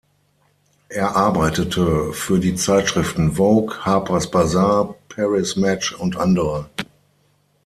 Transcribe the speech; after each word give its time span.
Er 0.89 1.15
arbeitete 1.15 2.11
für 2.13 2.39
die 2.39 2.55
Zeitschriften 2.55 3.33
Vogue, 3.35 3.81
Harper’s 3.85 4.31
Bazaar, 4.31 4.95
Paris 5.09 5.57
Match 5.57 5.93
und 5.95 6.17
andere. 6.17 6.71